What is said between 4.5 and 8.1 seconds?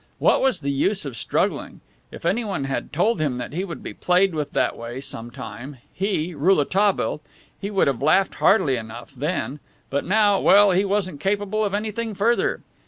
that way sometime, he, Rouletabille! he would have